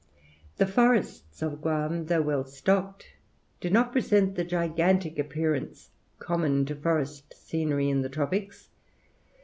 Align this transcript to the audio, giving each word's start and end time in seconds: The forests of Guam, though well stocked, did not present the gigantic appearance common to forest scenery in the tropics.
The 0.57 0.65
forests 0.65 1.43
of 1.43 1.61
Guam, 1.61 2.07
though 2.07 2.23
well 2.23 2.43
stocked, 2.43 3.05
did 3.59 3.71
not 3.71 3.91
present 3.91 4.33
the 4.33 4.43
gigantic 4.43 5.19
appearance 5.19 5.91
common 6.17 6.65
to 6.65 6.75
forest 6.75 7.35
scenery 7.37 7.87
in 7.87 8.01
the 8.01 8.09
tropics. 8.09 8.69